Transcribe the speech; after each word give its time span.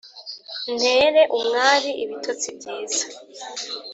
ntere 0.77 1.21
umwari 1.37 1.89
ibitotsi 2.03 2.47
byiza 2.57 3.05